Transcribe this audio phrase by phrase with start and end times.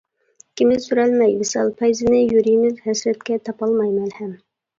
[0.45, 4.35] ئىككىمىز سۈرەلمەي ۋىسال پەيزىنى، يۈرىمىز ھەسرەتكە تاپالماي مەلھەم.